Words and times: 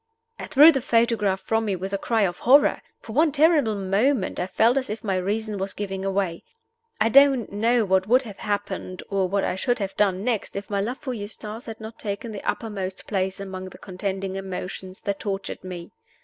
I 0.39 0.47
threw 0.47 0.71
the 0.71 0.81
photograph 0.81 1.43
from 1.43 1.65
me 1.65 1.75
with 1.75 1.93
a 1.93 1.97
cry 1.99 2.23
of 2.23 2.39
horror. 2.39 2.81
For 3.01 3.13
one 3.13 3.31
terrible 3.31 3.75
moment 3.75 4.39
I 4.39 4.47
felt 4.47 4.75
as 4.77 4.89
if 4.89 5.03
my 5.03 5.15
reason 5.15 5.59
was 5.59 5.73
giving 5.73 6.11
way. 6.11 6.43
I 6.99 7.07
don't 7.09 7.51
know 7.51 7.85
what 7.85 8.07
would 8.07 8.23
have 8.23 8.39
happened, 8.39 9.03
or 9.11 9.27
what 9.29 9.43
I 9.43 9.55
should 9.55 9.77
have 9.77 9.95
done 9.95 10.23
next, 10.23 10.55
if 10.55 10.71
my 10.71 10.81
love 10.81 10.97
for 10.97 11.13
Eustace 11.13 11.67
had 11.67 11.79
not 11.79 11.99
taken 11.99 12.31
the 12.31 12.41
uppermost 12.49 13.05
place 13.05 13.39
among 13.39 13.69
the 13.69 13.77
contending 13.77 14.37
emotions 14.37 15.01
that 15.01 15.19
tortured 15.19 15.63
me. 15.63 15.91